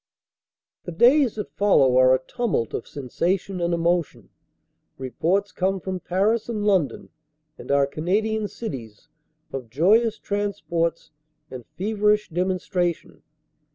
The 0.85 0.91
days 0.91 1.35
that 1.35 1.51
follow 1.53 1.95
are 1.97 2.15
a 2.15 2.23
tumult 2.25 2.73
of 2.73 2.87
sensation 2.87 3.61
and 3.61 3.71
emotion. 3.71 4.29
Reports 4.97 5.51
come 5.51 5.79
from 5.79 5.99
Paris 5.99 6.49
and 6.49 6.65
London 6.65 7.09
and 7.59 7.69
our 7.69 7.85
Canadian 7.85 8.47
cities 8.47 9.09
of 9.53 9.69
joyous 9.69 10.17
transports 10.17 11.11
and 11.51 11.67
feverish 11.77 12.29
demonstration. 12.29 13.21